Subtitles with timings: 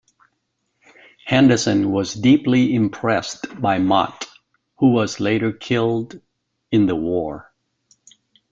[1.25, 4.27] Henderson was deeply impressed by Mott,
[4.79, 6.19] who was later killed
[6.71, 7.53] in the war.